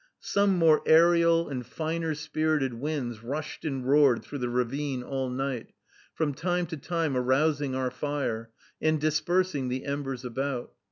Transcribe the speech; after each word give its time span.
Some 0.19 0.55
more 0.57 0.83
aërial 0.85 1.51
and 1.51 1.63
finer 1.63 2.15
spirited 2.15 2.73
winds 2.73 3.21
rushed 3.21 3.63
and 3.65 3.85
roared 3.87 4.23
through 4.23 4.39
the 4.39 4.49
ravine 4.49 5.03
all 5.03 5.29
night, 5.29 5.73
from 6.15 6.33
time 6.33 6.65
to 6.65 6.77
time 6.77 7.15
arousing 7.15 7.75
our 7.75 7.91
fire, 7.91 8.49
and 8.81 8.99
dispersing 8.99 9.67
the 9.67 9.85
embers 9.85 10.25
about. 10.25 10.73